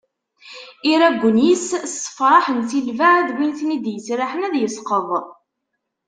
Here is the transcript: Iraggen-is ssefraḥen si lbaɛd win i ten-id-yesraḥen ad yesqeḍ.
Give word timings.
Iraggen-is 0.91 1.67
ssefraḥen 1.91 2.59
si 2.69 2.79
lbaɛd 2.89 3.29
win 3.35 3.49
i 3.53 3.57
ten-id-yesraḥen 3.59 4.45
ad 4.47 4.55
yesqeḍ. 4.57 5.09